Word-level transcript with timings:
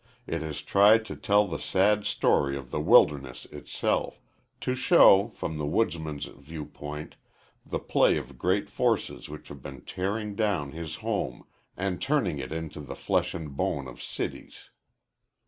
It 0.25 0.41
has 0.41 0.63
tried 0.63 1.05
to 1.05 1.15
tell 1.15 1.45
the 1.45 1.59
sad 1.59 2.05
story 2.07 2.57
of 2.57 2.71
the 2.71 2.79
wilderness 2.79 3.45
itself 3.45 4.19
to 4.61 4.73
show, 4.73 5.27
from 5.35 5.59
the 5.59 5.65
woodsman's 5.67 6.25
view 6.25 6.65
point, 6.65 7.17
the 7.63 7.77
play 7.77 8.17
of 8.17 8.39
great 8.39 8.67
forces 8.67 9.29
which 9.29 9.49
have 9.49 9.61
been 9.61 9.81
tearing 9.81 10.33
down 10.33 10.71
his 10.71 10.95
home 11.05 11.43
and 11.77 12.01
turning 12.01 12.39
it 12.39 12.51
into 12.51 12.79
the 12.81 12.95
flesh 12.95 13.35
and 13.35 13.55
bone 13.55 13.87
of 13.87 14.01
cities. 14.01 14.71